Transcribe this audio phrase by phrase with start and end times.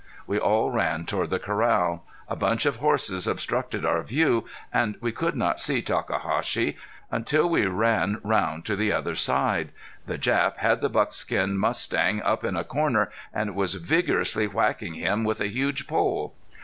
[0.25, 2.07] We all ran toward the corral.
[2.27, 6.75] A bunch of horses obstructed our view, and we could not see Takahashi
[7.11, 9.71] until we ran round to the other side.
[10.07, 15.23] The Jap had the buckskin mustang up in a corner and was vigorously whacking him
[15.23, 16.33] with a huge pole.